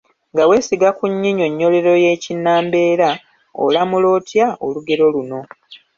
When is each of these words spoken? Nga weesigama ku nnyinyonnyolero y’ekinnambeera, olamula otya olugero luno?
Nga 0.31 0.43
weesigama 0.49 0.95
ku 0.97 1.03
nnyinyonnyolero 1.11 1.93
y’ekinnambeera, 2.03 3.09
olamula 3.65 4.07
otya 4.17 4.47
olugero 4.65 5.05
luno? 5.13 5.39